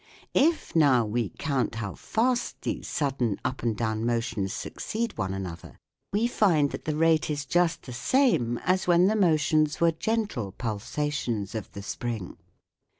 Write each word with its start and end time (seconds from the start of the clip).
If 0.33 0.75
now 0.75 1.05
we 1.05 1.29
count 1.29 1.75
how 1.75 1.93
fast 1.93 2.59
these 2.63 2.87
sudden 2.87 3.37
up 3.45 3.61
and 3.61 3.77
down 3.77 4.03
motions 4.03 4.51
succeed 4.51 5.15
one 5.15 5.31
another, 5.31 5.77
we 6.11 6.25
find 6.25 6.71
that 6.71 6.85
the 6.85 6.95
rate 6.97 7.29
is 7.29 7.45
just 7.45 7.83
the 7.83 7.93
same 7.93 8.57
as 8.65 8.87
when 8.87 9.05
the 9.05 9.15
motions 9.15 9.79
were 9.79 9.91
gentle 9.91 10.53
pulsations 10.53 11.53
of 11.53 11.71
the 11.73 11.83
spring. 11.83 12.37